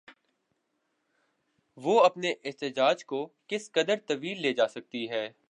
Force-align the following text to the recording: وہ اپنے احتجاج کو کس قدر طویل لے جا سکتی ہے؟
وہ 1.77 1.99
اپنے 2.03 2.33
احتجاج 2.43 3.05
کو 3.05 3.19
کس 3.47 3.71
قدر 3.71 3.95
طویل 4.07 4.41
لے 4.41 4.53
جا 4.53 4.67
سکتی 4.67 5.09
ہے؟ 5.09 5.31